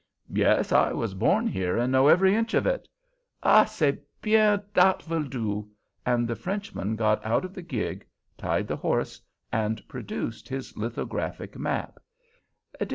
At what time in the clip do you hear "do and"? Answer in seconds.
5.25-6.27